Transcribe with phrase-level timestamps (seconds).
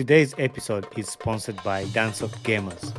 [0.00, 2.90] Today's episode is sponsored by Dansoft Gamers.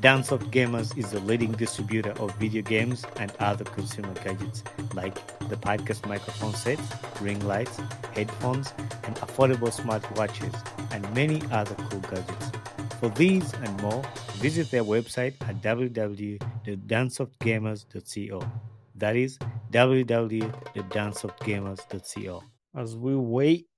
[0.00, 5.14] Dansoft Gamers is the leading distributor of video games and other consumer gadgets like
[5.48, 6.82] the podcast microphone sets,
[7.20, 7.78] ring lights,
[8.12, 8.74] headphones,
[9.04, 10.52] and affordable smartwatches,
[10.90, 12.50] and many other cool gadgets.
[12.98, 14.02] For these and more,
[14.38, 18.52] visit their website at www.dansoftgamers.co.
[18.96, 19.38] That is
[19.70, 22.42] www.dansoftgamers.co.
[22.74, 23.68] As we wait,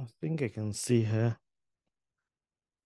[0.00, 1.36] I think I can see her,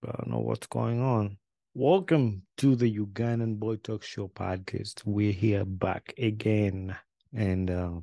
[0.07, 1.39] I don't know what's going on.
[1.73, 5.01] Welcome to the Ugandan Boy Talk Show podcast.
[5.07, 6.95] We're here back again.
[7.33, 8.01] And uh,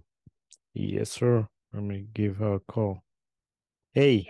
[0.73, 1.47] yes, sir.
[1.71, 3.03] Let me give her a call.
[3.91, 4.27] Hey,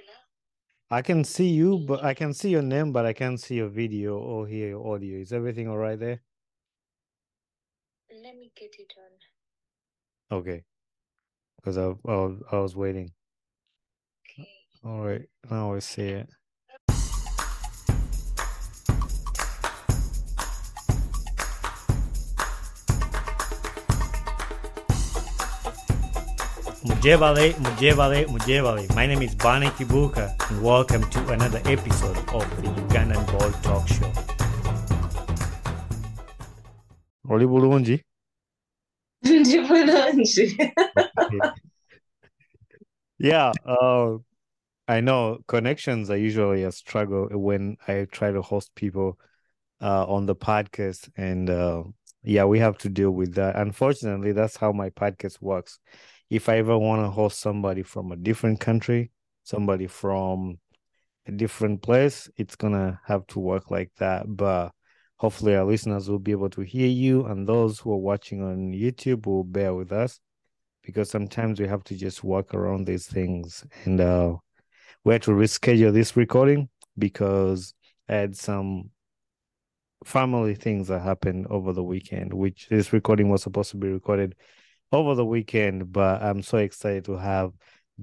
[0.90, 3.70] I can see you, but I can see your name, but I can't see your
[3.70, 5.20] video or hear your audio.
[5.20, 6.22] Is everything all right there?
[8.12, 8.94] Let me get it
[10.32, 10.40] on.
[10.40, 10.63] Okay.
[11.55, 13.12] Because I, I, was, I was waiting.
[14.30, 14.49] Okay.
[14.84, 15.30] All right.
[15.49, 16.30] Now I see it.
[26.84, 28.96] Mujevale, Mujevale, Mujevale.
[28.96, 33.88] My name is Bonny Kibuuka, and welcome to another episode of the Ugandan Boy Talk
[33.88, 34.12] Show.
[37.29, 38.01] Oli bulungi?
[39.23, 40.73] Ndi bulungi.
[43.20, 44.18] yeah, uh,
[44.88, 49.20] I know connections are usually a struggle when I try to host people
[49.82, 51.84] uh, on the podcast, and uh,
[52.23, 53.55] yeah, we have to deal with that.
[53.55, 55.77] Unfortunately, that's how my podcast works.
[56.32, 59.12] If I ever want to host somebody from a different country,
[59.43, 60.60] somebody from
[61.27, 64.23] a different place, it's gonna have to work like that.
[64.25, 64.72] But
[65.18, 68.72] hopefully, our listeners will be able to hear you, and those who are watching on
[68.72, 70.22] YouTube will bear with us
[70.84, 73.66] because sometimes we have to just work around these things.
[73.84, 74.35] And uh,
[75.03, 77.73] we had to reschedule this recording because
[78.07, 78.91] I had some
[80.06, 84.34] family things that happened over the weekend, which this recording was supposed to be recorded
[84.91, 85.91] over the weekend.
[85.91, 87.52] But I'm so excited to have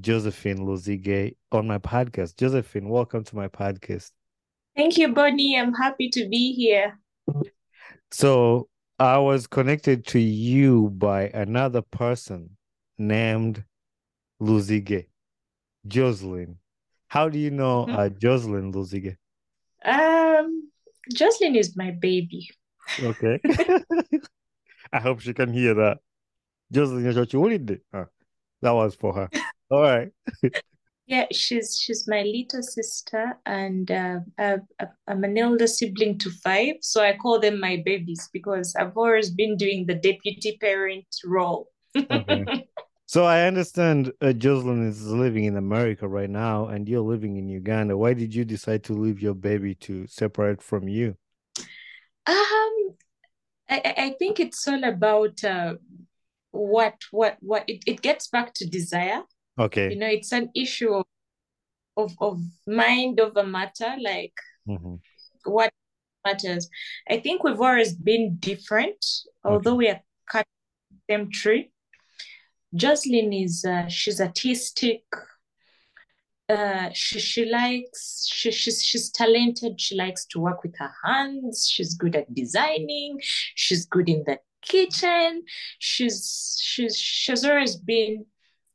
[0.00, 2.36] Josephine Luzige on my podcast.
[2.36, 4.10] Josephine, welcome to my podcast.
[4.76, 5.58] Thank you, Bonny.
[5.58, 6.98] I'm happy to be here.
[8.10, 12.56] So I was connected to you by another person
[12.96, 13.64] named
[14.40, 15.06] Luzige,
[15.86, 16.58] Jocelyn.
[17.08, 17.98] How do you know Mhm.
[17.98, 19.16] uh, Jocelyn Luzige?
[19.84, 20.70] Um,
[21.12, 22.48] Jocelyn is my baby.
[23.00, 23.40] Okay.
[24.92, 25.98] I hope she can hear that.
[26.72, 27.80] Jocelyn, you're what you did.
[27.92, 28.06] Ah,
[28.62, 29.28] that was for her.
[29.70, 30.10] All right.
[31.06, 34.58] Yeah, she's she's my little sister, and uh, uh,
[35.06, 39.30] I'm an elder sibling to five, so I call them my babies because I've always
[39.30, 41.70] been doing the deputy parent role.
[41.96, 42.64] Okay.
[43.08, 47.48] So I understand uh, Jocelyn is living in America right now, and you're living in
[47.48, 47.96] Uganda.
[47.96, 51.16] Why did you decide to leave your baby to separate from you?
[52.26, 52.74] Um,
[53.70, 55.76] I, I I think it's all about uh,
[56.50, 59.22] what what what it, it gets back to desire.
[59.58, 61.04] Okay you know, it's an issue of
[61.96, 64.34] of, of mind over matter, like
[64.68, 65.00] Mhm.
[65.44, 65.72] what
[66.24, 66.68] matters.
[67.08, 69.04] I think we've always been different,
[69.44, 70.00] although we are
[70.30, 71.70] cut from the same tree.
[72.74, 75.02] Jocelyn is uh, she's artistic.
[76.48, 79.80] Uh, she she likes she she's she's talented.
[79.80, 81.68] She likes to work with her hands.
[81.68, 83.18] She's good at designing.
[83.54, 85.42] She's good in the kitchen.
[85.78, 88.26] She's she's she's always been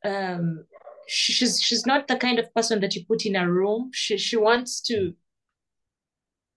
[0.04, 0.66] um
[1.08, 3.92] she's she's not the kind of person that you put in a room.
[3.94, 5.14] She she wants to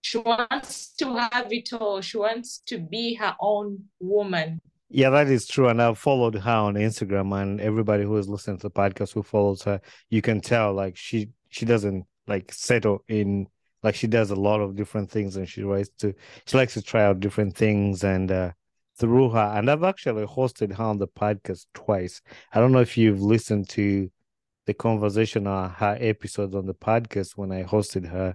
[0.00, 2.00] she wants to have it all.
[2.00, 4.60] She wants to be her own woman.
[4.88, 5.68] Yeah, that is true.
[5.68, 9.24] And I've followed her on Instagram, and everybody who is listening to the podcast who
[9.24, 13.48] follows her, you can tell like she she doesn't like settle in
[13.82, 16.14] like she does a lot of different things, and she likes to
[16.46, 18.52] she likes to try out different things, and uh,
[18.98, 22.20] through her, and I've actually hosted her on the podcast twice.
[22.52, 24.10] I don't know if you've listened to
[24.66, 28.34] the conversation or her episodes on the podcast when I hosted her.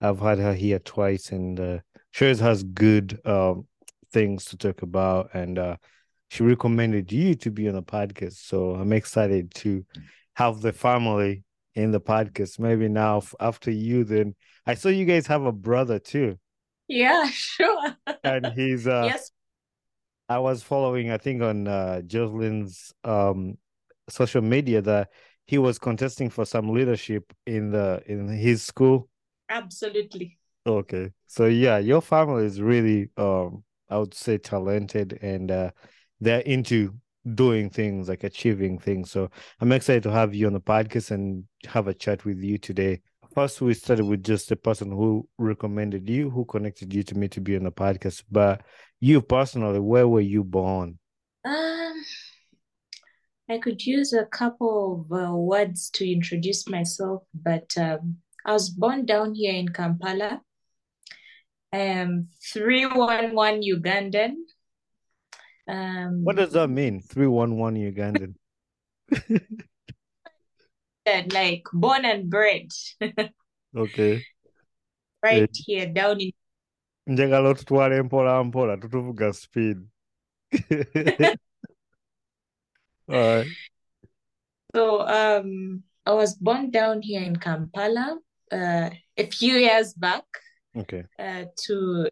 [0.00, 1.78] I've had her here twice, and uh,
[2.10, 3.66] she always has good um
[4.12, 5.76] things to talk about, and uh
[6.28, 8.34] she recommended you to be on the podcast.
[8.34, 9.84] So I'm excited to
[10.34, 12.58] have the family in the podcast.
[12.58, 14.34] Maybe now after you, then
[14.66, 16.38] I saw you guys have a brother too,
[16.88, 17.96] Yeah, sure.
[18.24, 19.30] and he's uh Yes,
[20.30, 23.58] I was following I think on uh Jocelyn's um
[24.08, 25.10] social media that
[25.46, 29.10] he was contesting for some leadership in the in his school.
[29.50, 30.38] absolutely.
[30.66, 31.12] Okay.
[31.26, 35.70] So yeah, your family is really um I would say talented and uh
[36.20, 36.94] they're into
[37.34, 39.10] doing things like achieving things.
[39.10, 39.30] So
[39.60, 43.00] I'm excited to have you on the podcast and have a chat with you today.
[43.34, 47.28] First we started with just a person who recommended you, who connected you to me
[47.28, 48.24] to be on the podcast.
[48.30, 48.62] But
[49.00, 50.98] you personally, where were you born?
[51.44, 52.04] Um,
[53.48, 58.70] I could use a couple of uh, words to introduce myself, but um, I was
[58.70, 60.40] born down here in Kampala.
[61.72, 64.34] I am 311 Ugandan.
[65.68, 67.00] Um, What does that mean?
[67.00, 68.34] 311 Ugandan.
[71.32, 72.68] like born and bred
[73.76, 74.24] Okay.
[75.22, 76.32] right here down in
[77.06, 79.78] njagala otutwale mpola mpola tutuvuga speed
[83.08, 83.52] all right
[84.76, 88.18] So um, I was born down here in Kampala
[88.52, 90.24] uh, a few years back
[90.76, 92.08] okay uh, to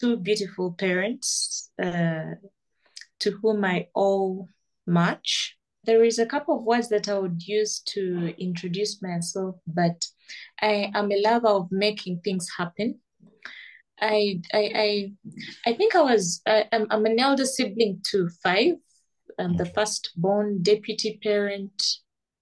[0.00, 2.34] two beautiful parents uh,
[3.20, 4.48] to whom I owe
[4.86, 5.56] much.
[5.86, 10.06] There is a couple of words that I would use to introduce myself, but
[10.60, 13.00] I am a lover of making things happen.
[14.00, 15.12] I I I,
[15.66, 18.74] I think I was I, I'm, I'm an elder sibling to five.
[19.38, 21.82] I'm the firstborn deputy parent.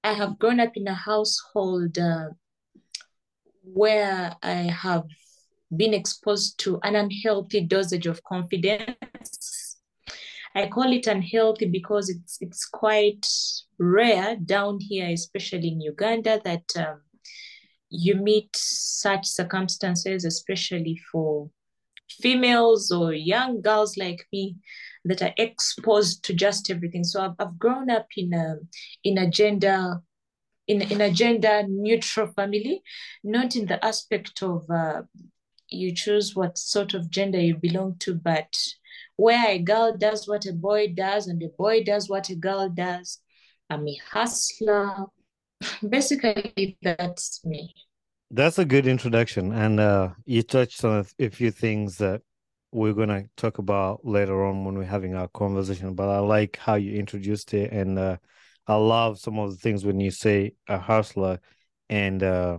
[0.04, 2.30] I have grown up in a household uh,
[3.62, 5.04] where I have
[5.74, 9.51] been exposed to an unhealthy dosage of confidence.
[10.54, 13.26] I call it unhealthy because it's it's quite
[13.78, 17.00] rare down here, especially in Uganda, that um,
[17.88, 21.50] you meet such circumstances, especially for
[22.20, 24.56] females or young girls like me
[25.04, 27.04] that are exposed to just everything.
[27.04, 28.56] So I've, I've grown up in a
[29.04, 30.02] in a gender
[30.68, 32.82] in, in a gender neutral family,
[33.24, 35.02] not in the aspect of uh,
[35.68, 38.54] you choose what sort of gender you belong to, but
[39.22, 42.68] where a girl does what a boy does and a boy does what a girl
[42.68, 43.20] does.
[43.70, 45.06] I'm a hustler.
[45.88, 47.72] Basically, that's me.
[48.32, 52.22] that's a good introduction and uh you touched on a, few things that
[52.72, 56.74] we're gonna talk about later on when we're having our conversation but i like how
[56.74, 58.16] you introduced it and uh
[58.66, 61.38] i love some of the things when you say a hustler
[61.90, 62.56] and uh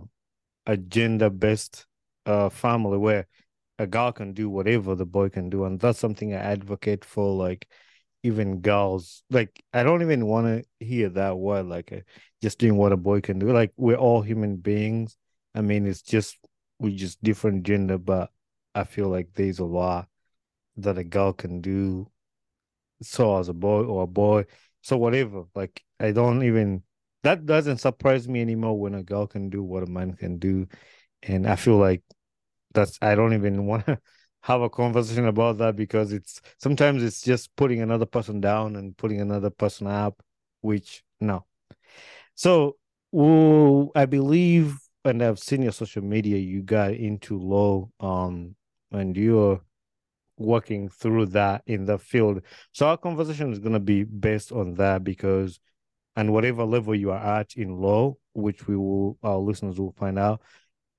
[0.66, 1.86] a gender-based
[2.26, 3.26] uh family where
[3.78, 7.34] a girl can do whatever the boy can do and that's something i advocate for
[7.34, 7.66] like
[8.24, 9.22] even girls.
[9.30, 12.00] Like i don't even want to hear that word like uh,
[12.42, 13.52] just doing what a boy can do.
[13.52, 15.16] Like we're all human beings.
[15.54, 16.38] I mean it's just
[16.80, 18.30] we're just different gender but
[18.74, 20.08] i feel like there's a lot
[20.76, 22.10] that a girl can do
[23.00, 24.44] so as a boy or a boy
[24.82, 25.44] so whatever.
[25.54, 26.82] Like i don't even
[27.22, 30.66] that doesn't surprise me anymore when a girl can do what a man can do.
[31.22, 32.02] And i feel like
[32.74, 33.98] that's I don't even want to
[34.42, 38.96] have a conversation about that because it's sometimes it's just putting another person down and
[38.96, 40.22] putting another person up,
[40.60, 41.46] which no.
[42.34, 42.76] So
[43.94, 48.56] I believe, and I've seen your social media, you got into law, um,
[48.90, 49.60] and you're
[50.36, 52.42] working through that in the field.
[52.72, 55.60] So our conversation is gonna be based on that because,
[56.16, 60.18] and whatever level you are at in law, which we will, our listeners will find
[60.18, 60.42] out,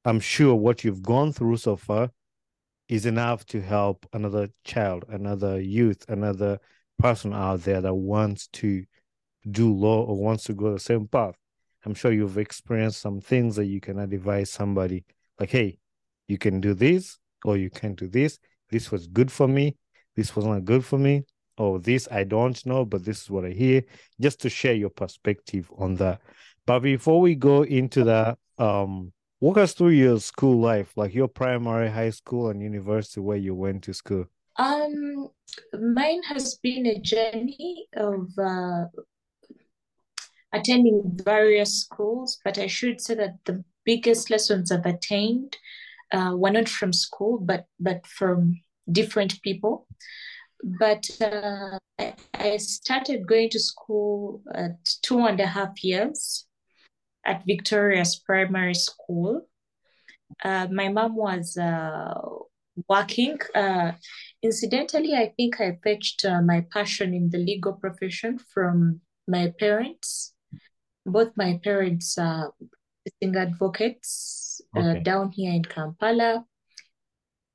[0.06, 2.12] I'm sure what you've gone through so far
[2.88, 6.60] is enough to help another child, another youth, another
[7.00, 8.86] person out there that wants to
[9.50, 11.34] do law or wants to go the same path.
[11.86, 15.06] I'm sure you've experienced some things that you can advise somebody
[15.40, 15.80] like, hey,
[16.28, 18.38] you can do this or you can do this.
[18.70, 19.76] This was good for me.
[20.16, 21.24] This was not good for me.
[21.58, 23.84] Or this I don't know, but this is what I hear,
[24.20, 26.22] just to share your perspective on that.
[26.66, 31.28] But before we go into that, um, walk us through your school life, like your
[31.28, 34.26] primary, high school, and university where you went to school.
[34.58, 35.30] Um,
[35.74, 38.86] mine has been a journey of uh,
[40.54, 45.58] attending various schools, but I should say that the biggest lessons I've attained
[46.12, 48.62] uh, were not from school, but but from
[48.92, 49.88] different people.
[50.64, 56.45] But uh, I, I started going to school at two and a half years
[57.26, 59.48] at Victorious Primary School.
[60.44, 62.14] Uh, my mom was uh,
[62.90, 63.38] working.
[63.54, 63.94] Uh,
[64.42, 70.34] incidentally, I think I fetched uh, my passion in the legal profession from my parents.
[71.06, 72.54] Both my parents are
[73.06, 75.04] practicing advocates uh, Okay.
[75.04, 76.46] down here in Kampala,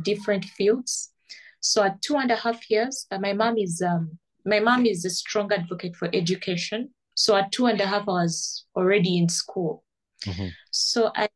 [0.03, 1.13] different fields.
[1.61, 5.05] So at two and a half years, uh, my mom is um, my mom is
[5.05, 6.95] a strong advocate for education.
[7.21, 9.85] So at two and a half, I was already in school.
[10.25, 10.53] Mhm.
[10.71, 11.29] So I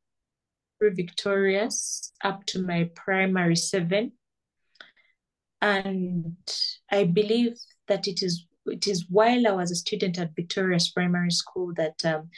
[0.78, 4.12] through Victorious up to my primary seven.
[5.60, 6.36] And
[6.90, 7.54] I believe
[7.88, 12.02] that it is it is while I was a student at Victorious Primary School that
[12.02, 12.30] um,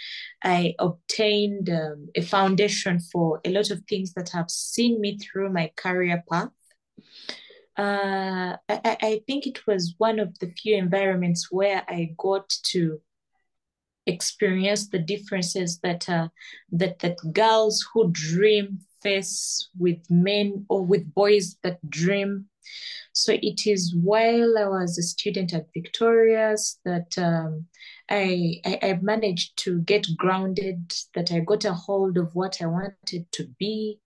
[0.42, 5.52] I obtained um, a foundation for a lot of things that have seen me through
[5.52, 6.50] my career path.
[7.78, 13.00] Uh, I, I think it was one of the few environments where I got to
[14.06, 16.28] experience the differences that uh,
[16.72, 22.46] that that girls who dream face with men or with boys that dream.
[23.12, 27.66] So it is while I was a student at Victorious that um,
[28.10, 32.66] I, I, I managed to get grounded, that I got a hold of what I
[32.66, 34.00] wanted to be.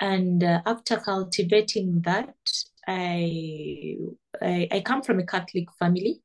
[0.00, 2.34] And uh, after cultivating that,
[2.86, 3.96] I,
[4.40, 6.22] I, I come from a Catholic family.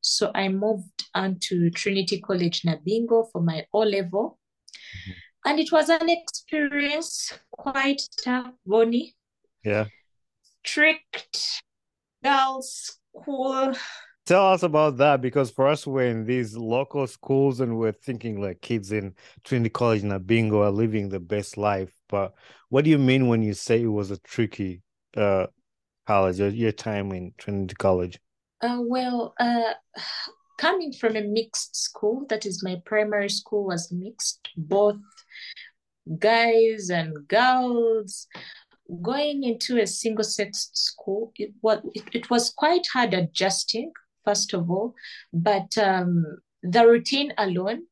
[0.00, 4.38] So I moved on to Trinity College Nabingo for my O level.
[4.68, 5.12] Mm-hmm.
[5.44, 9.14] And it was an experience quite tough, Bonny.
[9.64, 9.86] Yeah.
[10.64, 11.62] Strict
[12.22, 13.74] girls school.
[14.24, 18.40] Tell us about that because for us, we're in these local schools and we're thinking
[18.40, 21.92] like kids in Trinity College Nabingo are living the best life.
[22.08, 22.32] But
[22.68, 24.82] what do you mean when you say it was a tricky
[25.16, 25.46] uh,
[26.06, 28.20] college, your, your time in Trinity College?
[28.62, 29.74] Uh, well, uh,
[30.58, 34.96] coming from a mixed school, that is my primary school was mixed, both
[36.18, 38.26] guys and girls.
[39.00, 43.90] Going into a single sex school, it was it, it was quite hard adjusting,
[44.24, 44.94] first of all,
[45.32, 46.24] but um,
[46.62, 47.84] the routine alone.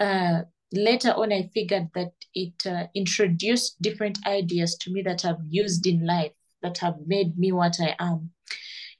[0.00, 0.42] Uh,
[0.72, 5.86] later on, I figured that it uh, introduced different ideas to me that I've used
[5.86, 8.30] in life that have made me what I am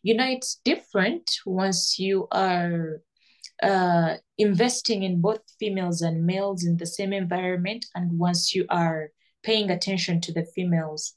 [0.07, 3.03] you know it's different once you are
[3.63, 9.11] uh, investing in both females and males in the same environment and once you are
[9.43, 11.15] paying attention to the females.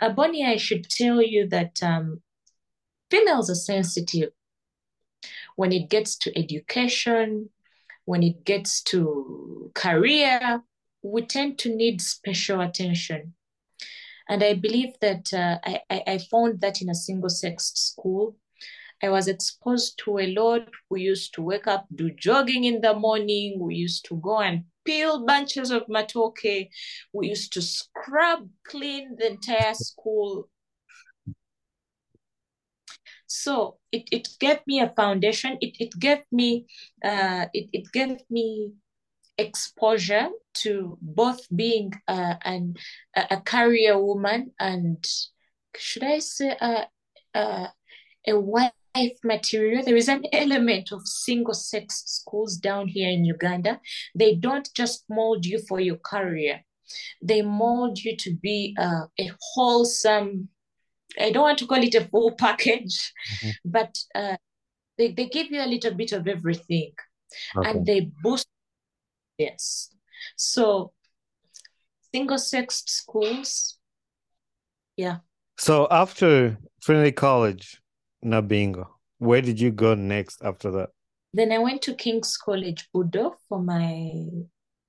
[0.00, 2.20] Uh, bonny i should tell you that um,
[3.10, 4.30] females are sensitive
[5.56, 7.48] when it gets to education
[8.04, 10.62] when it gets to career.
[11.02, 13.34] We tend to need special attention
[14.32, 18.34] and I believe that uh, I, I found that in a single sex school.
[19.02, 20.68] I was exposed to a lot.
[20.88, 23.58] We used to wake up, do jogging in the morning.
[23.60, 26.70] We used to go and peel bunches of matoke.
[27.12, 30.48] We used to scrub clean the entire school.
[33.26, 35.58] So it, it gave me a foundation.
[35.60, 36.64] It, it gave me
[37.04, 38.72] uh, it, it gave me
[39.38, 42.74] exposure to both being uh, an,
[43.16, 45.04] a career woman and
[45.76, 46.84] should I say uh,
[47.34, 47.68] uh,
[48.26, 48.72] a wife
[49.24, 49.82] material.
[49.82, 53.80] There is an element of single sex schools down here in Uganda.
[54.14, 56.64] They don't just mold you for your career,
[57.22, 60.48] they mold you to be uh, a wholesome,
[61.18, 63.50] I don't want to call it a full package, mm-hmm.
[63.64, 64.36] but uh,
[64.98, 66.92] they, they give you a little bit of everything
[67.56, 67.70] okay.
[67.70, 68.46] and they boost
[69.42, 69.90] Yes.
[70.36, 70.92] So
[72.14, 73.78] single sex schools,
[74.96, 75.18] yeah.
[75.58, 77.80] So after Trinity College,
[78.24, 78.86] Nabingo,
[79.18, 80.90] where did you go next after that?
[81.34, 84.26] Then I went to King's College Budo for my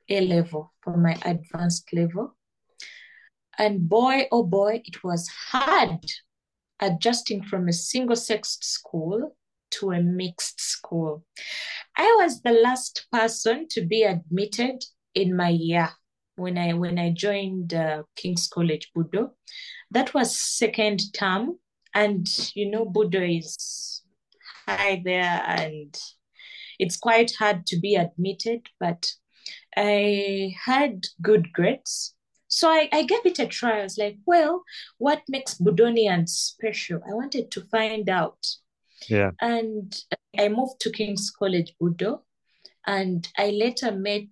[0.10, 2.36] A level, for my advanced level.
[3.58, 6.04] And boy, oh boy, it was hard
[6.80, 9.36] adjusting from a single sex school
[9.80, 11.26] to a mixed school.
[11.98, 15.90] I was the last person to be admitted in my year
[16.36, 19.32] when I when I joined uh, King's College Budo.
[19.92, 21.60] That was second term,
[21.94, 24.02] and you know Budo is
[24.68, 25.96] high there, and
[26.80, 28.68] it's quite hard to be admitted.
[28.80, 29.12] But
[29.78, 32.16] I had good grades,
[32.48, 33.80] so I, I gave it a try.
[33.80, 34.64] I was like, well,
[34.98, 37.02] what makes Budonians special?
[37.08, 38.46] I wanted to find out.
[39.10, 39.32] Yeah.
[39.40, 39.96] And
[40.38, 42.22] I moved to King's College Budo,
[42.86, 44.30] and I later met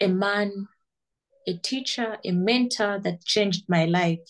[0.00, 0.68] a man,
[1.46, 4.20] a teacher, a mentor that changed my life.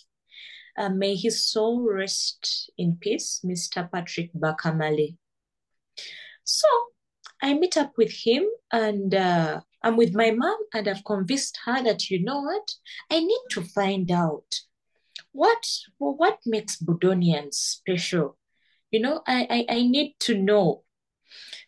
[0.77, 3.91] Uh, may his soul rest in peace, Mr.
[3.91, 5.17] Patrick Bakamale.
[6.45, 6.67] So
[7.43, 11.83] I meet up with him and uh, I'm with my mom, and I've convinced her
[11.83, 12.75] that, you know what,
[13.11, 14.61] I need to find out
[15.33, 15.65] what,
[15.99, 18.37] what makes Budonians special
[18.91, 20.85] you know I, I i need to know.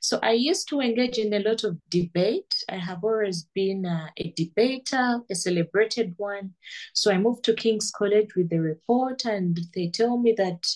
[0.01, 2.55] So i used to engage in a lot of debate.
[2.69, 6.55] I have always been a, a debater a celebrated one.
[6.93, 10.67] So i moved to king's college with the report and they tell me that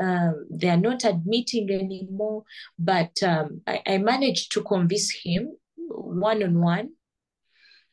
[0.00, 2.44] um, they are not admitting anymore.
[2.78, 5.56] But um, I, I managed to convince him
[5.88, 6.90] one-on-one.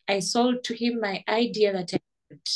[0.07, 1.99] I sold to him my idea that i
[2.29, 2.47] could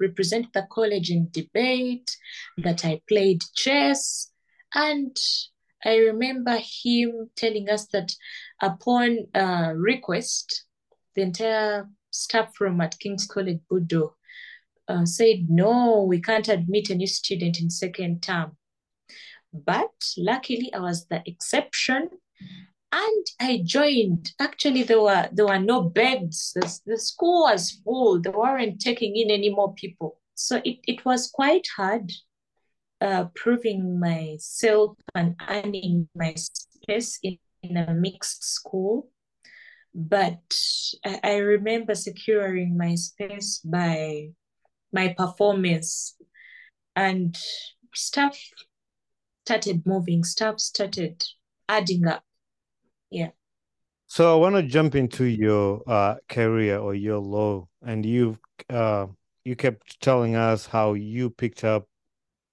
[0.00, 2.16] represent the college in debate
[2.58, 4.30] that i played chess
[4.74, 5.16] and
[5.84, 8.12] I remember him telling us that
[8.60, 10.64] upon uh, request,
[11.14, 14.12] the entire staff room at King's College Budo
[14.88, 18.56] uh, said, no, we can't admit a new student in second term.
[19.52, 22.10] But luckily, I was the exception
[22.92, 24.32] and I joined.
[24.40, 26.52] Actually, there were there were no beds.
[26.54, 28.20] The, the school was full.
[28.20, 30.18] They weren't taking in any more people.
[30.34, 32.12] So it, it was quite hard
[33.00, 39.08] uh, proving myself and earning my space in, in a mixed school.
[39.94, 40.42] But
[41.04, 44.28] I, I remember securing my space by
[44.92, 46.16] my performance
[46.94, 47.36] and
[47.94, 48.38] stuff
[49.44, 51.24] started moving, stuff started
[51.68, 52.22] adding up.
[53.10, 53.30] Yeah.
[54.06, 58.38] So I want to jump into your uh, career or your law, and you
[58.68, 59.06] uh,
[59.44, 61.86] you kept telling us how you picked up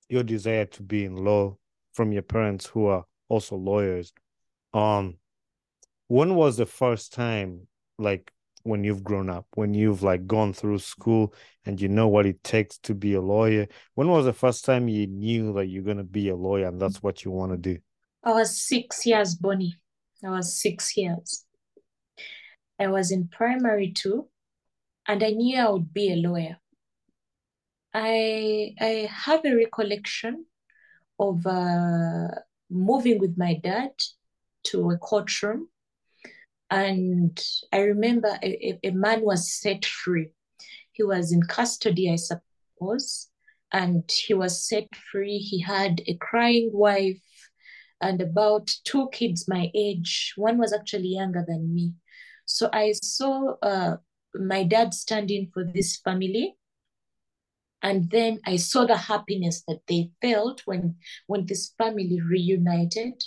[0.09, 1.57] your desire to be in law
[1.93, 4.13] from your parents who are also lawyers.
[4.73, 5.17] Um,
[6.07, 8.31] when was the first time, like
[8.63, 11.33] when you've grown up, when you've like gone through school
[11.65, 13.67] and you know what it takes to be a lawyer?
[13.95, 17.01] When was the first time you knew that you're gonna be a lawyer and that's
[17.03, 17.77] what you want to do?
[18.23, 19.75] I was six years, Bonny.
[20.23, 21.45] I was six years.
[22.79, 24.27] I was in primary two,
[25.07, 26.57] and I knew I would be a lawyer.
[27.99, 30.45] I I have a recollection
[31.19, 32.27] of uh,
[32.69, 33.89] moving with my dad
[34.65, 35.69] to a courtroom,
[36.69, 37.35] and
[37.73, 40.29] I remember a, a man was set free.
[40.91, 43.29] He was in custody, I suppose,
[43.73, 45.39] and he was set free.
[45.39, 47.23] He had a crying wife
[47.99, 50.33] and about two kids my age.
[50.35, 51.93] One was actually younger than me.
[52.45, 53.97] So I saw uh,
[54.35, 56.57] my dad standing for this family
[57.81, 60.95] and then i saw the happiness that they felt when
[61.27, 63.23] when this family reunited.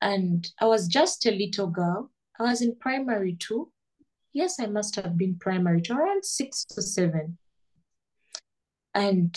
[0.00, 2.10] And i was just a little girl.
[2.38, 3.72] I was in primary two.
[4.32, 7.38] Yes i must have been primary two around six or seven.
[8.94, 9.36] And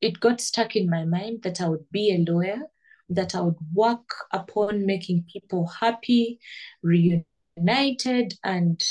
[0.00, 2.62] it got stuck in my mind that i would be a lawyer
[3.08, 6.38] that i would work upon making people happy
[6.82, 8.82] reunited and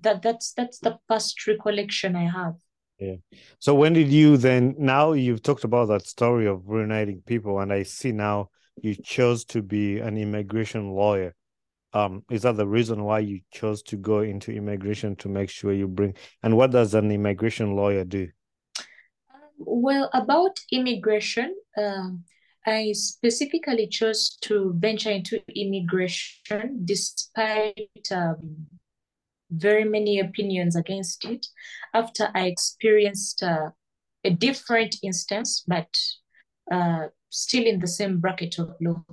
[0.00, 2.54] that that's that's the first recollection i have
[2.98, 3.16] yeah.
[3.58, 4.74] So when did you then?
[4.78, 8.50] Now you've talked about that story of reuniting people, and I see now
[8.82, 11.34] you chose to be an immigration lawyer.
[11.92, 15.72] Um, is that the reason why you chose to go into immigration to make sure
[15.72, 16.14] you bring?
[16.42, 18.28] And what does an immigration lawyer do?
[19.58, 22.24] Well, about immigration, um,
[22.66, 28.66] I specifically chose to venture into immigration despite um,
[29.50, 31.46] very many opinions against it
[31.94, 33.70] after I experienced uh,
[34.24, 35.96] a different instance, but
[36.70, 39.04] uh, still in the same bracket of law.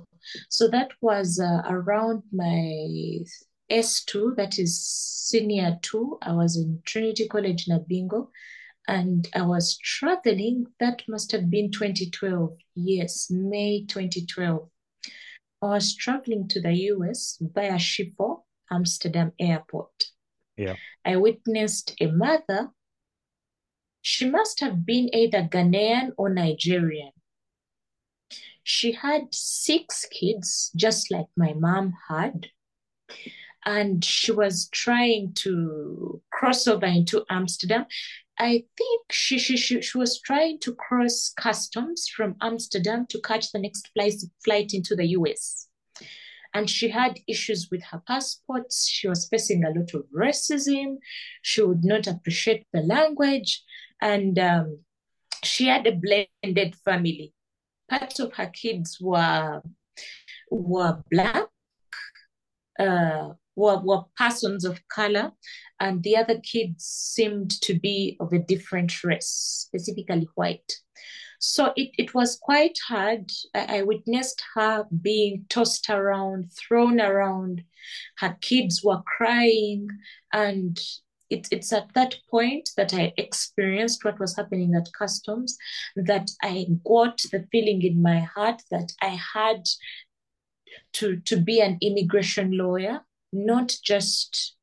[0.48, 3.24] So that was uh, around my
[3.70, 6.18] S2, that is senior two.
[6.22, 8.28] I was in Trinity College in Nabingo
[8.88, 10.66] and I was traveling.
[10.80, 12.56] That must have been 2012.
[12.74, 14.68] Yes, May 2012.
[15.62, 20.10] I was traveling to the US via Schiphol, Amsterdam Airport.
[20.56, 20.76] Yeah.
[21.04, 22.70] I witnessed a mother.
[24.02, 27.12] She must have been either Ghanaian or Nigerian.
[28.62, 32.48] She had six kids, just like my mom had.
[33.66, 37.86] And she was trying to cross over into Amsterdam.
[38.38, 43.52] I think she, she, she, she was trying to cross customs from Amsterdam to catch
[43.52, 44.14] the next flight,
[44.44, 45.68] flight into the US
[46.54, 48.86] and she had issues with her passports.
[48.88, 50.98] She was facing a lot of racism.
[51.42, 53.62] She would not appreciate the language,
[54.00, 54.78] and um,
[55.42, 57.34] she had a blended family.
[57.90, 59.60] Part of her kids were
[60.50, 61.46] were black,
[62.78, 65.32] uh, were, were persons of color,
[65.80, 70.72] and the other kids seemed to be of a different race, specifically white.
[71.46, 73.30] So it, it was quite hard.
[73.54, 77.64] I, witnessed her being tossed around, thrown around.
[78.16, 79.88] Her kids were crying.
[80.32, 80.80] And
[81.28, 85.58] it, it's at that point that I experienced what was happening at customs,
[85.96, 89.66] that I got the feeling in my heart that I had
[90.94, 93.02] to, to be an immigration lawyer,
[93.34, 94.56] not just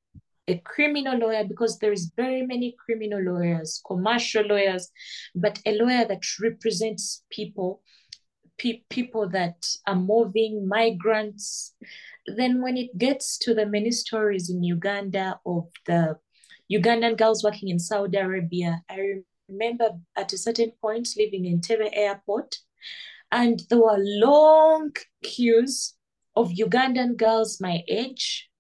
[0.52, 4.90] a criminal lawyer because there is very many criminal lawyers commercial lawyers
[5.36, 7.82] but a lawyer that represents people
[8.58, 11.74] pe- people that are moving migrants.
[12.28, 16.18] Then when it gets to the many stories in uganda of the
[16.72, 18.98] ugandan girls working in saudi arabia i
[19.50, 22.60] remember at a certain point living in Entebbe airport
[23.32, 24.92] And there were long
[25.24, 25.96] queues
[26.36, 28.51] of Ugandan girls my age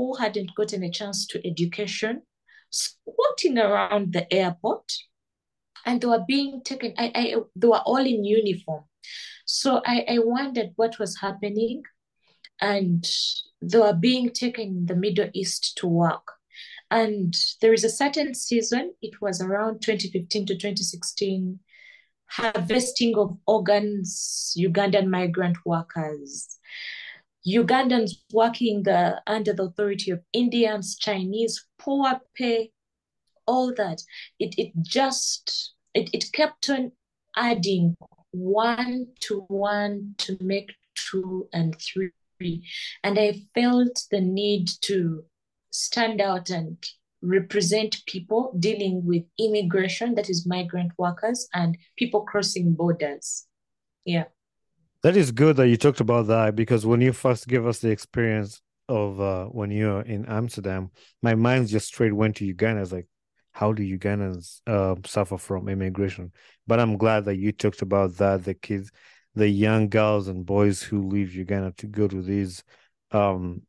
[0.00, 2.22] who hadn't gotten a chance to education,
[2.70, 4.90] squatting around the airport,
[5.84, 6.94] and they were being taken.
[6.96, 8.84] I, I they were all in uniform,
[9.44, 11.82] so I, I wondered what was happening,
[12.62, 13.06] and
[13.60, 16.26] they were being taken in the Middle East to work.
[16.90, 21.60] And there is a certain season, it was around 2015 to 2016,
[22.26, 26.58] harvesting of organs, Ugandan migrant workers.
[27.46, 28.84] Ugandans working
[29.26, 32.70] under the authority of Indians, Chinese, poor pay,
[33.46, 34.02] all that.
[34.38, 36.92] It, it just, it, it kept on
[37.36, 37.96] adding
[38.32, 42.12] one to one to make two and three.
[43.02, 45.24] And I felt the need to
[45.70, 46.76] stand out and
[47.22, 53.46] represent people dealing with immigration, that is migrant workers, and people crossing borders.
[54.04, 54.24] Yeah.
[55.02, 57.90] That is good that you talked about that because when you first gave us the
[57.90, 60.90] experience of uh, when you're in Amsterdam,
[61.22, 62.82] my mind just straight went to Uganda.
[62.82, 63.08] It's like,
[63.52, 66.32] how do Ugandans uh, suffer from immigration?
[66.66, 68.44] But I'm glad that you talked about that.
[68.44, 68.90] The kids,
[69.34, 72.62] the young girls and boys who leave Uganda to go to these
[73.10, 73.62] um,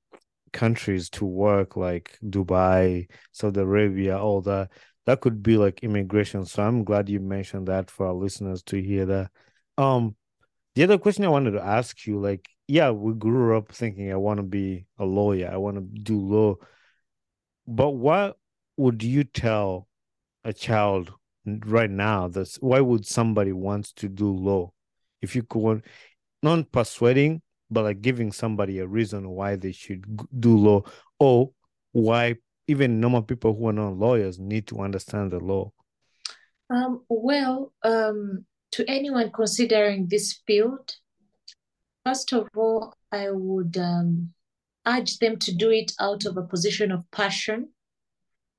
[0.52, 4.70] countries to work, like Dubai, Saudi Arabia, all that.
[5.06, 6.46] That could be like immigration.
[6.46, 9.32] So I'm glad you mentioned that for our listeners to hear that.
[9.78, 10.16] Um,
[10.76, 14.16] the other question I wanted to ask you, like, yeah, we grew up thinking I
[14.16, 16.56] want to be a lawyer, I want to do law.
[17.68, 18.38] But what
[18.78, 19.88] would you tell
[20.44, 21.14] a child
[21.46, 24.72] right now that's why would somebody want to do law?
[25.22, 25.84] If you could
[26.42, 30.06] not persuading, but like giving somebody a reason why they should
[30.40, 30.82] do law
[31.20, 31.52] or
[31.92, 32.36] why
[32.68, 35.72] even normal people who are not lawyers need to understand the law.
[36.70, 40.96] Um, well, um, to anyone considering this field,
[42.06, 44.34] first of all, I would um,
[44.88, 47.70] urge them to do it out of a position of passion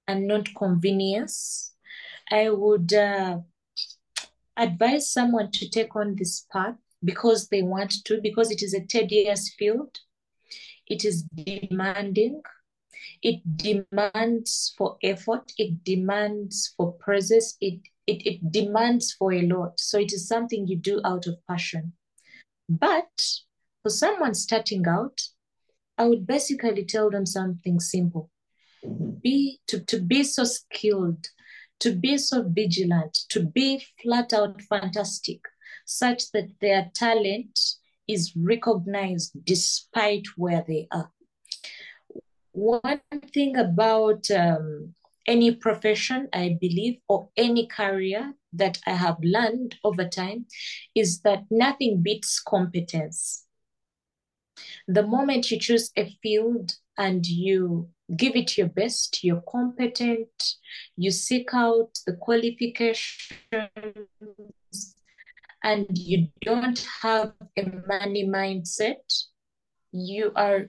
[0.06, 1.72] and not convenience.
[2.30, 3.38] I would uh,
[4.56, 8.84] advise someone to take on this path because they want to, because it is a
[8.84, 9.98] tedious field.
[10.86, 12.42] It is demanding.
[13.22, 15.52] It demands for effort.
[15.58, 19.78] It demands for process It it, it demands for a lot.
[19.78, 21.92] So it is something you do out of passion.
[22.68, 23.10] But
[23.82, 25.20] for someone starting out,
[25.98, 28.30] I would basically tell them something simple.
[29.22, 31.26] Be to, to be so skilled,
[31.80, 35.40] to be so vigilant, to be flat out fantastic,
[35.86, 37.58] such that their talent
[38.08, 41.12] is recognized despite where they are.
[42.52, 43.00] One
[43.32, 44.94] thing about um,
[45.26, 50.46] any profession, I believe, or any career that I have learned over time
[50.94, 53.46] is that nothing beats competence.
[54.86, 60.56] The moment you choose a field and you give it your best, you're competent,
[60.96, 63.38] you seek out the qualifications,
[65.64, 69.24] and you don't have a money mindset,
[69.92, 70.68] you are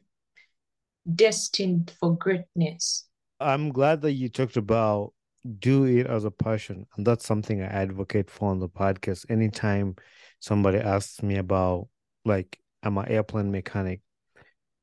[1.11, 3.07] destined for greatness.
[3.39, 5.13] I'm glad that you talked about
[5.59, 6.87] do it as a passion.
[6.95, 9.29] And that's something I advocate for on the podcast.
[9.29, 9.95] Anytime
[10.39, 11.87] somebody asks me about,
[12.25, 14.01] like, I'm an airplane mechanic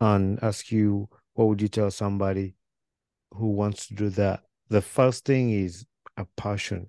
[0.00, 2.54] and ask you, what would you tell somebody
[3.32, 4.42] who wants to do that?
[4.68, 6.88] The first thing is a passion.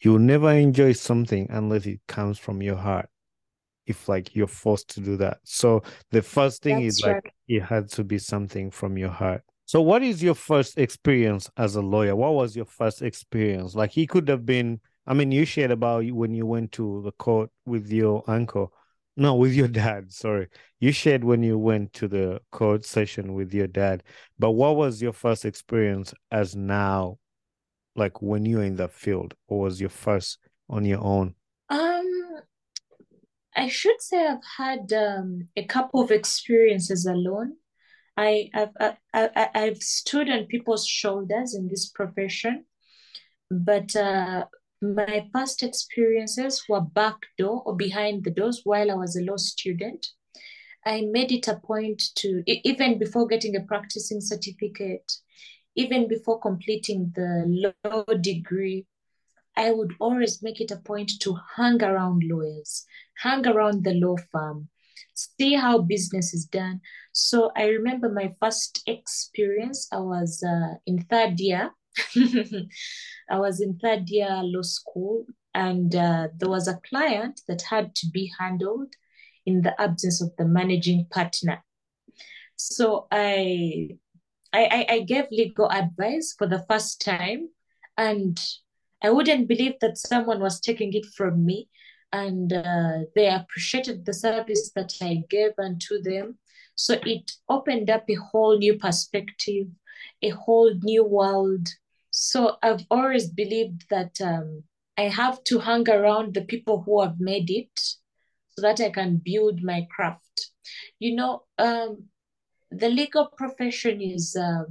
[0.00, 3.08] You'll never enjoy something unless it comes from your heart.
[3.88, 5.38] If like you're forced to do that.
[5.44, 7.14] So the first thing That's is right.
[7.14, 9.42] like it had to be something from your heart.
[9.68, 12.16] So, what is your first experience as a lawyer?
[12.16, 13.74] What was your first experience?
[13.74, 14.80] Like, he could have been.
[15.06, 18.72] I mean, you shared about when you went to the court with your uncle.
[19.18, 20.10] No, with your dad.
[20.10, 20.48] Sorry,
[20.80, 24.04] you shared when you went to the court session with your dad.
[24.38, 27.18] But what was your first experience as now,
[27.94, 29.34] like when you're in the field?
[29.48, 30.38] What was your first
[30.70, 31.34] on your own?
[33.58, 37.54] I should say I've had um, a couple of experiences alone.
[38.16, 42.66] I, I've, I, I've stood on people's shoulders in this profession,
[43.50, 44.44] but uh,
[44.80, 49.36] my past experiences were back door or behind the doors while I was a law
[49.36, 50.06] student.
[50.86, 55.12] I made it a point to, even before getting a practicing certificate,
[55.74, 58.86] even before completing the law degree,
[59.58, 64.14] I would always make it a point to hang around lawyers, hang around the law
[64.30, 64.68] firm,
[65.14, 66.80] see how business is done.
[67.12, 69.88] So I remember my first experience.
[69.92, 71.72] I was uh, in third year.
[73.28, 75.26] I was in third year law school.
[75.54, 78.94] and uh, there was a client that had to be handled
[79.44, 81.64] in the absence of the managing partner.
[82.54, 83.98] So I,
[84.52, 87.48] I, I gave legal advice for the first time,
[87.96, 88.38] and
[89.02, 91.68] I wouldn't believe that someone was taking it from me,
[92.12, 96.38] and uh, they appreciated the service that I gave unto them.
[96.74, 99.66] So it opened up a whole new perspective,
[100.22, 101.68] a whole new world.
[102.10, 104.64] So I've always believed that um,
[104.96, 109.20] I have to hang around the people who have made it so that I can
[109.24, 110.50] build my craft.
[110.98, 112.04] You know, um,
[112.70, 114.64] the legal profession is, uh,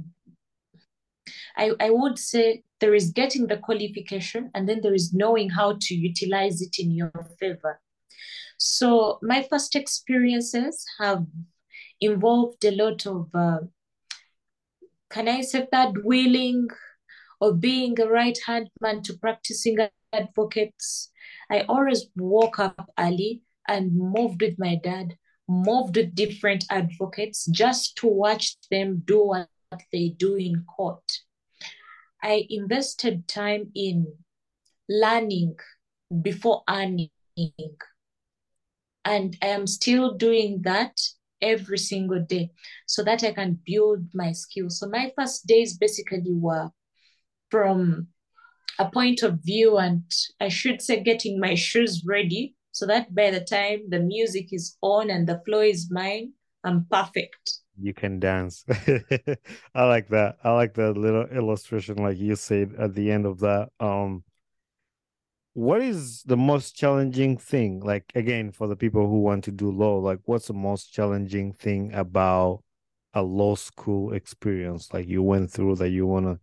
[1.56, 5.76] I, I would say, there is getting the qualification and then there is knowing how
[5.80, 7.80] to utilize it in your favor.
[8.56, 11.24] So, my first experiences have
[12.00, 13.60] involved a lot of, uh,
[15.10, 16.68] can I say that, willing
[17.40, 19.78] or being a right hand man to practicing
[20.12, 21.10] advocates.
[21.50, 25.16] I always woke up early and moved with my dad,
[25.48, 29.48] moved with different advocates just to watch them do what
[29.92, 31.04] they do in court.
[32.22, 34.14] I invested time in
[34.88, 35.56] learning
[36.22, 37.10] before earning.
[39.04, 40.98] And I am still doing that
[41.40, 42.50] every single day
[42.86, 44.80] so that I can build my skills.
[44.80, 46.70] So my first days basically were
[47.50, 48.08] from
[48.78, 50.02] a point of view and
[50.40, 54.76] I should say getting my shoes ready so that by the time the music is
[54.82, 56.32] on and the flow is mine,
[56.64, 57.57] I'm perfect.
[57.80, 58.64] You can dance.
[59.74, 60.36] I like that.
[60.42, 63.70] I like that little illustration like you said at the end of that.
[63.80, 64.24] Um
[65.54, 69.72] what is the most challenging thing like again for the people who want to do
[69.72, 72.62] law like what's the most challenging thing about
[73.14, 76.38] a law school experience like you went through that you want to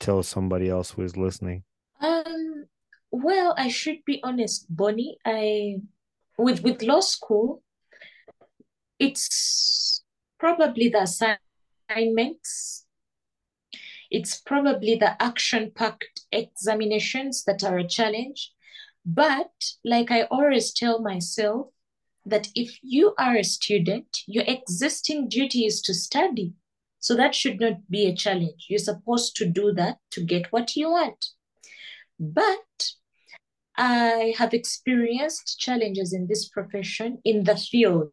[0.00, 1.62] tell somebody else who is listening
[2.00, 2.66] um,
[3.10, 5.18] well, I should be honest, Bonny.
[5.24, 5.76] I
[6.38, 7.62] with with law school,
[8.98, 9.95] it's
[10.38, 11.02] probably the
[11.88, 12.86] assignments.
[14.10, 18.52] It's probably the action-packed examinations that are a challenge.
[19.04, 19.52] But
[19.84, 21.68] like I always tell myself,
[22.26, 26.52] that if you are a student, your existing duty is to study.
[26.98, 28.66] So that should not be a challenge.
[28.68, 31.24] You're supposed to do that to get what you want.
[32.18, 32.90] But
[33.76, 38.10] I have experienced challenges in this profession in the field.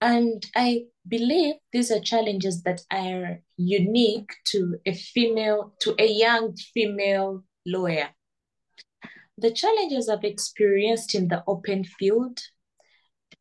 [0.00, 6.54] And I believe these are challenges that are unique to a female, to a young
[6.74, 8.10] female lawyer.
[9.38, 12.40] The challenges I've experienced in the open field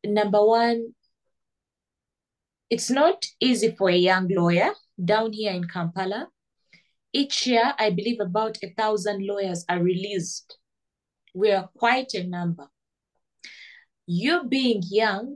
[0.03, 0.93] number one,
[2.69, 4.71] it's not easy for a young lawyer
[5.03, 6.27] down here in Kampala
[7.15, 10.57] each year, I believe about a thousand lawyers are released.
[11.33, 12.67] We are quite a number.
[14.05, 15.35] You being young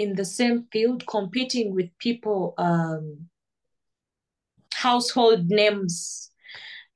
[0.00, 3.28] in the same field, competing with people, um,
[4.72, 6.30] household names,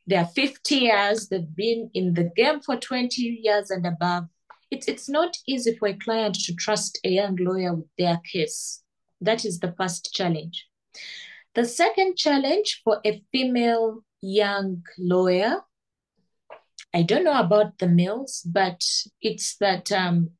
[0.06, 4.24] they're 50 years, they've been in the game for 20 years and above.
[4.70, 8.82] It's, it's not easy for a client to trust a young lawyer with their case.
[9.20, 10.66] That is the first challenge.
[11.54, 15.60] The second challenge for a female young lawyer.
[16.94, 18.82] I don't know about the males, but
[19.20, 20.30] it's that um,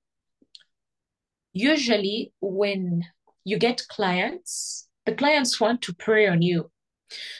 [1.54, 3.02] usually when
[3.44, 6.70] you get clients, the clients want to prey on you.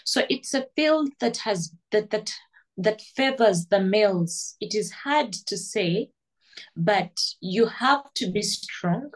[0.05, 2.31] So it's a field that has that that
[2.77, 4.57] that favors the males.
[4.61, 6.09] It is hard to say,
[6.77, 9.11] but you have to be strong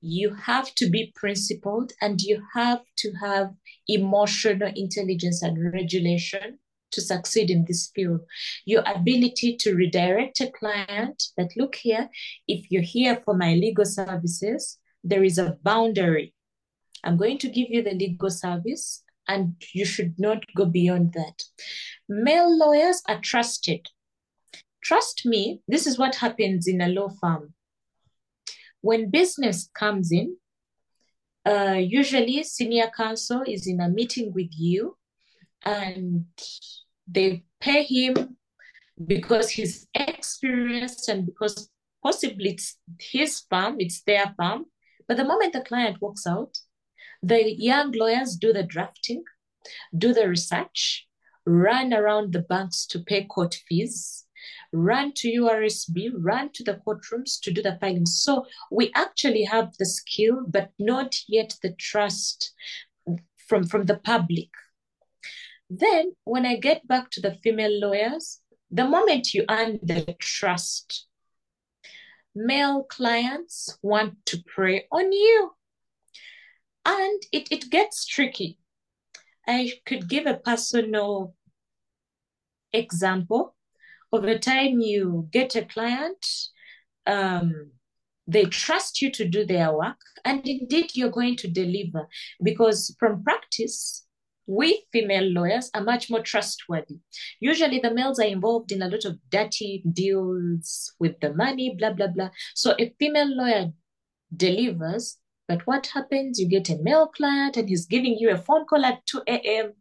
[0.00, 3.50] you have to be principled and you have to have
[3.88, 6.58] emotional intelligence and regulation
[6.92, 8.20] to succeed in this field.
[8.64, 12.08] Your ability to redirect a client that, look here,
[12.46, 16.34] if you're here for my legal services, there is a boundary.
[17.04, 21.42] I'm going to give you the legal service and you should not go beyond that.
[22.08, 23.86] Male lawyers are trusted.
[24.82, 27.54] Trust me, this is what happens in a law firm
[28.82, 30.36] when business comes in,
[31.46, 34.96] uh, usually senior counsel is in a meeting with you
[35.64, 36.26] and
[37.12, 38.36] they pay him
[39.06, 41.70] because he's experienced and because
[42.02, 44.66] possibly it's his firm, it's their firm.
[45.08, 46.56] But the moment the client walks out,
[47.22, 49.24] the young lawyers do the drafting,
[49.96, 51.06] do the research,
[51.46, 54.24] run around the banks to pay court fees,
[54.72, 58.06] run to URSB, run to the courtrooms to do the filing.
[58.06, 62.52] So we actually have the skill, but not yet the trust
[63.46, 64.48] from, from the public.
[65.74, 71.06] Then when I get back to the female lawyers, the moment you earn the trust,
[72.34, 75.52] male clients want to prey on you.
[76.84, 78.58] And it, it gets tricky.
[79.48, 81.34] I could give a personal
[82.74, 83.54] example.
[84.12, 86.26] Over time, you get a client,
[87.06, 87.70] um,
[88.26, 92.08] they trust you to do their work, and indeed you're going to deliver
[92.42, 94.04] because from practice,
[94.46, 96.98] we female lawyers are much more trustworthy.
[97.40, 101.92] Usually, the males are involved in a lot of dirty deals with the money, blah,
[101.92, 102.30] blah, blah.
[102.54, 103.72] So, a female lawyer
[104.34, 106.40] delivers, but what happens?
[106.40, 109.72] You get a male client and he's giving you a phone call at 2 a.m.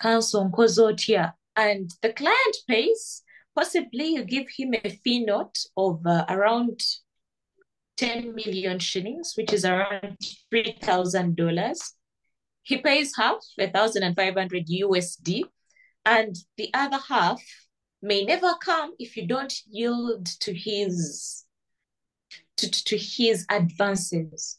[0.00, 1.34] Counsel Nkozotia.
[1.56, 3.22] And the client pays.
[3.54, 6.80] Possibly you give him a fee note of uh, around
[7.96, 10.16] 10 million shillings, which is around
[10.52, 11.92] $3,000
[12.62, 15.44] he pays half, 1,500 USD,
[16.04, 17.42] and the other half
[18.02, 21.44] may never come if you don't yield to his
[22.56, 24.58] to, to his advances.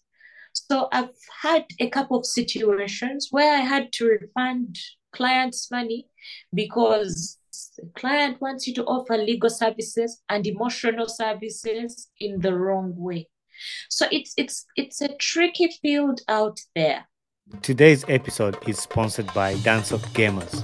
[0.54, 1.10] So I've
[1.42, 4.78] had a couple of situations where I had to refund
[5.12, 6.08] clients' money
[6.54, 7.38] because
[7.78, 13.28] the client wants you to offer legal services and emotional services in the wrong way.
[13.90, 17.08] So it's it's it's a tricky field out there.
[17.60, 20.64] Today's episode is sponsored by Dansoft Gamers.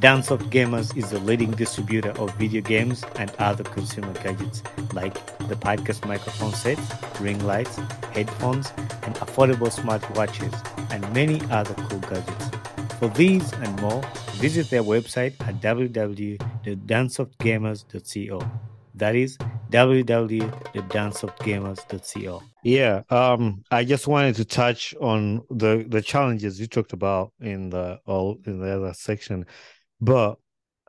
[0.00, 4.62] Dansoft Gamers is the leading distributor of video games and other consumer gadgets
[4.94, 5.12] like
[5.48, 6.80] the podcast microphone sets,
[7.20, 7.76] ring lights,
[8.14, 8.72] headphones,
[9.02, 10.54] and affordable smartwatches,
[10.90, 12.50] and many other cool gadgets.
[12.98, 14.00] For these and more,
[14.36, 18.50] visit their website at www.dansoftgamers.co.
[18.94, 19.36] That is
[19.70, 22.42] www.dansoftgamers.co.
[22.64, 27.70] Yeah, um, I just wanted to touch on the the challenges you talked about in
[27.70, 29.46] the all in the other section,
[30.00, 30.38] but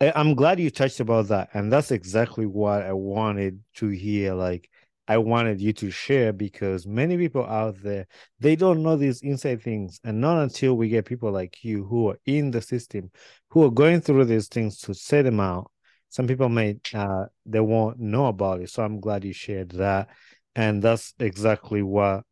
[0.01, 4.33] I'm glad you touched about that, and that's exactly what I wanted to hear.
[4.33, 4.69] Like,
[5.09, 8.07] I wanted you to share because many people out there
[8.39, 12.09] they don't know these inside things, and not until we get people like you who
[12.09, 13.11] are in the system,
[13.49, 15.69] who are going through these things to set them out
[16.09, 20.09] some people may uh they won't know about it so i'm glad you shared that.
[20.55, 22.23] And that's exactly what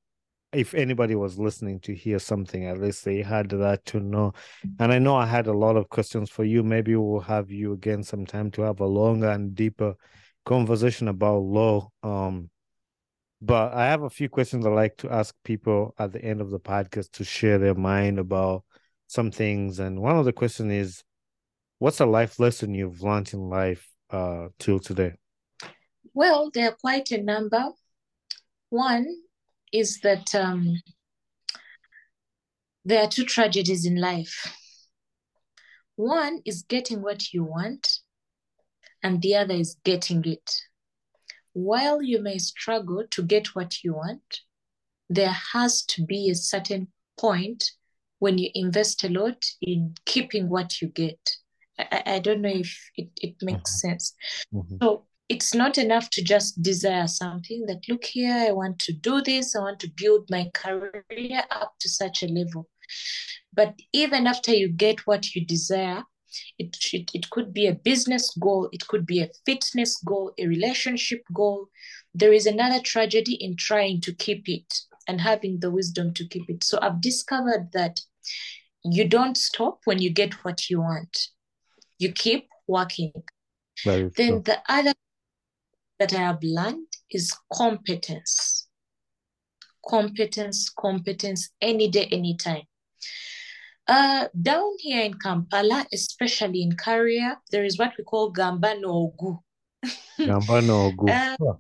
[0.52, 4.34] if anybody was listening to hear something at least they had that to know.
[4.80, 6.64] And i know i had a lot of questions for you.
[6.64, 9.96] Maybe we'll have you again sometime to have a longer and deeper
[10.46, 12.50] conversation about law um
[13.42, 16.50] but i have a few questions i like to ask people at the end of
[16.52, 18.64] the podcast to share their mind about
[19.08, 19.80] some things.
[19.80, 21.04] And one of the questions is
[21.80, 25.14] what's a life lesson you've learned in life uh, till today?
[26.14, 27.66] Well, there are quite a number.
[28.70, 29.06] One
[29.72, 30.82] is that um,
[32.86, 34.54] there are two tragedies in life.
[35.96, 38.00] One is getting what you want,
[39.04, 40.62] and the other is getting it.
[41.54, 44.42] While you may struggle to get what you want,
[45.10, 46.88] there has to be a certain
[47.20, 47.72] point
[48.20, 51.38] when you invest a lot in keeping what you get.
[51.80, 53.90] I, I don't know if it, it makes mm-hmm.
[53.90, 54.14] sense.
[54.54, 54.78] Mm-hmm.
[54.82, 59.22] So it's not enough to just desire something that look here, I want to do
[59.22, 62.70] this, I want to build my career up to such a level.
[63.54, 66.04] But even after you get what you desire,
[66.58, 70.48] it, it, it could be a business goal, it could be a fitness goal, a
[70.48, 71.68] relationship goal.
[72.14, 74.74] There is another tragedy in trying to keep it
[75.08, 76.64] and having the wisdom to keep it.
[76.64, 78.00] So I've discovered that
[78.84, 81.30] you don't stop when you get what you want
[82.00, 83.12] you keep working.
[83.84, 84.42] Very then true.
[84.46, 84.94] the other
[86.00, 88.68] that I have learned is competence.
[89.88, 92.64] Competence, competence, any day, anytime.
[93.88, 99.40] Uh, down here in Kampala, especially in Karia, there is what we call Gamba Nogu.
[100.18, 101.10] Gamba Nogu.
[101.10, 101.54] uh,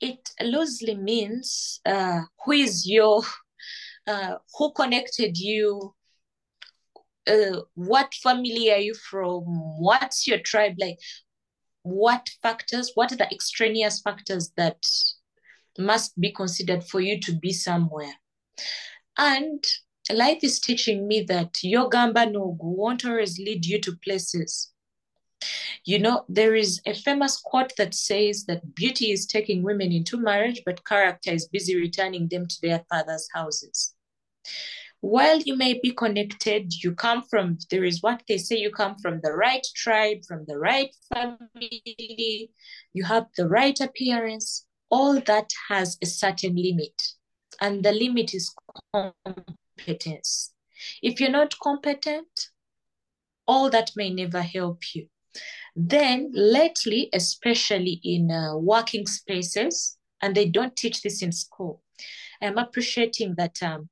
[0.00, 3.22] it loosely means uh, who is your,
[4.06, 5.94] uh, who connected you,
[7.26, 9.42] uh, what family are you from?
[9.80, 10.98] What's your tribe like?
[11.82, 14.84] What factors, what are the extraneous factors that
[15.78, 18.14] must be considered for you to be somewhere?
[19.16, 19.64] And
[20.12, 24.72] life is teaching me that your gamba no won't always lead you to places.
[25.84, 30.18] You know, there is a famous quote that says that beauty is taking women into
[30.18, 33.94] marriage, but character is busy returning them to their father's houses
[35.00, 38.96] while you may be connected, you come from, there is what they say, you come
[38.98, 42.50] from the right tribe, from the right family,
[42.92, 47.02] you have the right appearance, all that has a certain limit.
[47.60, 48.54] And the limit is
[48.92, 50.52] competence.
[51.02, 52.48] If you're not competent,
[53.46, 55.08] all that may never help you.
[55.74, 61.82] Then, lately, especially in uh, working spaces, and they don't teach this in school,
[62.42, 63.88] I'm appreciating that um,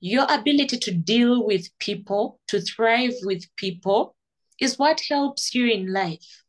[0.00, 4.14] your ability to deal with people, to thrive with people,
[4.60, 6.44] is what helps you in life.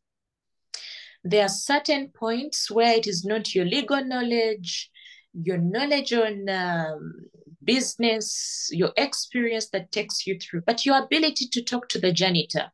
[1.22, 4.90] There are certain points where it is not your legal knowledge,
[5.34, 7.14] your knowledge on um,
[7.62, 12.70] business, your experience that takes you through, but your ability to talk to the janitor,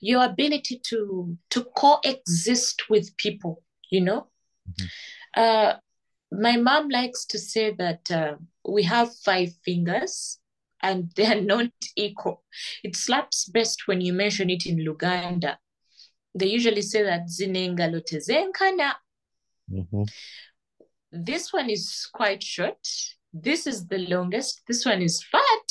[0.00, 4.26] your ability to to coexist with people, you know.
[4.68, 5.40] Mm-hmm.
[5.40, 5.74] Uh,
[6.30, 8.34] my mom likes to say that uh,
[8.68, 10.38] we have five fingers
[10.82, 12.44] and they are not equal.
[12.84, 15.56] It slaps best when you mention it in Luganda.
[16.34, 18.92] They usually say that zinenga tezenkana.
[19.72, 20.02] Mm-hmm.
[21.10, 22.86] This one is quite short.
[23.32, 24.62] This is the longest.
[24.68, 25.68] This one is fat.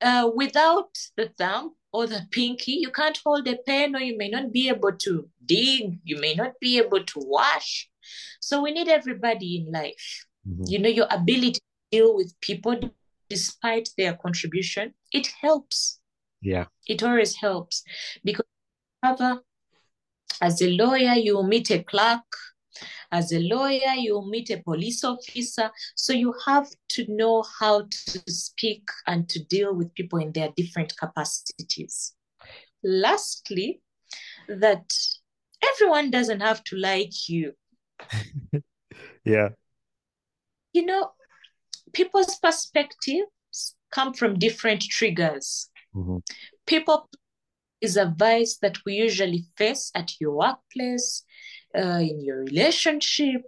[0.00, 4.28] Uh, without the thumb or the pinky, you can't hold a pen, or you may
[4.28, 5.98] not be able to dig.
[6.04, 7.88] You may not be able to wash.
[8.40, 10.26] So we need everybody in life.
[10.46, 10.64] Mm-hmm.
[10.66, 11.60] You know, your ability
[11.96, 12.78] deal with people
[13.28, 16.00] despite their contribution, it helps.
[16.40, 16.66] Yeah.
[16.86, 17.82] It always helps
[18.24, 18.46] because
[20.42, 22.24] as a lawyer, you meet a clerk.
[23.10, 25.70] As a lawyer, you meet a police officer.
[25.94, 30.50] So you have to know how to speak and to deal with people in their
[30.56, 32.14] different capacities.
[32.82, 33.80] Lastly,
[34.48, 34.92] that
[35.72, 37.52] everyone doesn't have to like you.
[39.24, 39.50] yeah.
[40.72, 41.12] You know,
[41.96, 45.70] people's perspectives come from different triggers.
[45.94, 46.18] Mm-hmm.
[46.66, 47.08] People
[47.80, 51.22] is a vice that we usually face at your workplace,
[51.74, 53.42] uh, in your relationship,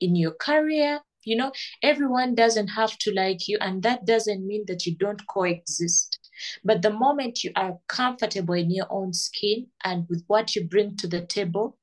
[0.00, 1.00] in your career.
[1.24, 5.26] You know, everyone doesn't have to like you, and that doesn't mean that you don't
[5.26, 6.20] coexist.
[6.64, 10.96] But the moment you are comfortable in your own skin and with what you bring
[10.98, 11.76] to the table,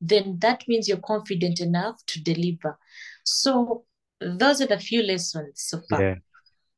[0.00, 2.78] then that means you're confident enough to deliver.
[3.24, 3.84] So
[4.20, 6.00] those are the few lessons so far.
[6.00, 6.14] Yeah.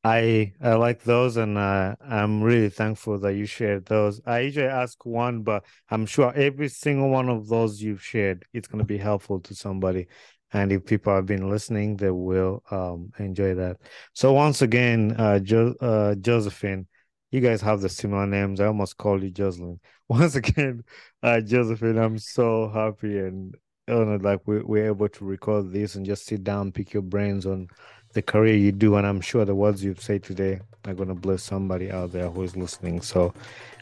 [0.03, 4.19] I I like those, and uh, I'm really thankful that you shared those.
[4.25, 8.67] I usually ask one, but I'm sure every single one of those you've shared, it's
[8.67, 10.07] going to be helpful to somebody.
[10.53, 13.77] And if people have been listening, they will um, enjoy that.
[14.13, 16.87] So once again, uh, jo- uh, Josephine,
[17.31, 18.59] you guys have the similar names.
[18.59, 19.79] I almost called you Jocelyn.
[20.09, 20.83] Once again,
[21.23, 23.55] uh, Josephine, I'm so happy and
[23.87, 27.45] honored like we, we're able to record this and just sit down, pick your brains
[27.45, 27.67] on
[28.13, 28.95] the career you do.
[28.95, 32.29] And I'm sure the words you've said today are going to bless somebody out there
[32.29, 33.01] who is listening.
[33.01, 33.33] So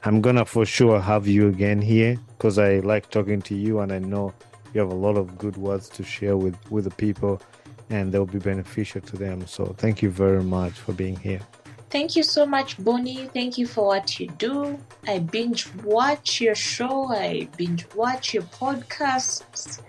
[0.03, 3.79] I'm going to for sure have you again here because I like talking to you
[3.79, 4.33] and I know
[4.73, 7.41] you have a lot of good words to share with, with the people
[7.89, 9.47] and they'll be beneficial to them.
[9.47, 11.41] So thank you very much for being here.
[11.89, 13.29] Thank you so much, Bonny.
[13.33, 14.79] Thank you for what you do.
[15.07, 19.81] I binge watch your show, I binge watch your podcasts,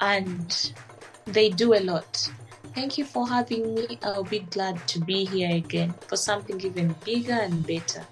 [0.00, 0.72] and
[1.24, 2.30] they do a lot.
[2.74, 3.98] Thank you for having me.
[4.02, 8.06] I'll be glad to be here again for something even bigger and better.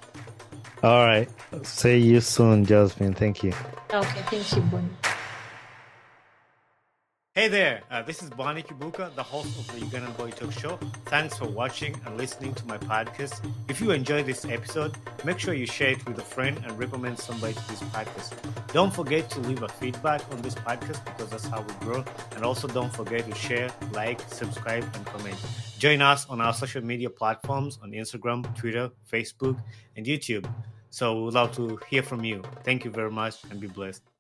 [0.83, 1.29] All right.
[1.63, 3.15] See you soon, Jasmine.
[3.15, 3.53] Thank you.
[3.93, 4.23] Okay.
[4.31, 4.89] Thank you, Bonny.
[7.39, 10.77] Hey there, uh, this is Bonny Kibuuka, the host of the Ugandan Boy Talk Show.
[11.07, 13.49] Thanks for watching and listening to my podcast.
[13.69, 17.17] If you enjoyed this episode, make sure you share it with a friend and recommend
[17.17, 18.33] somebody to this podcast.
[18.73, 22.05] Don't forget to leave a feedback on this podcast because that's how we grow.
[22.35, 25.37] And also don't forget to share, like, subscribe, and comment.
[25.79, 29.57] Join us on our social media platforms on Instagram, Twitter, Facebook,
[29.97, 30.53] and YouTube.
[30.91, 32.43] So we'd love to hear from you.
[32.65, 34.11] Thank you very much and be blessed.